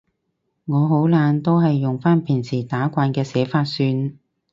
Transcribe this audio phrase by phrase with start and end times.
[0.65, 4.17] 我好懶，都係用返平時打慣嘅寫法算